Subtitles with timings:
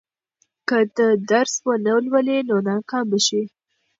[0.67, 3.41] که ته درس ونه لولې، نو ناکام به شې.